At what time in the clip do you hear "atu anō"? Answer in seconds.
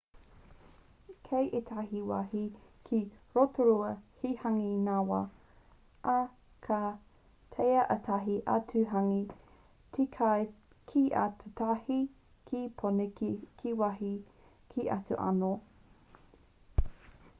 14.97-15.53